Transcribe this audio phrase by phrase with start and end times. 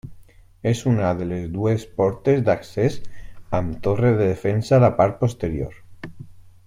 [0.69, 2.97] És una de les dues portes d'accés,
[3.59, 5.79] amb torre de defensa a la part posterior.